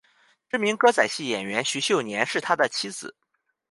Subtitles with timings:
[0.49, 3.15] 知名歌仔戏演员许秀年是他的妻子。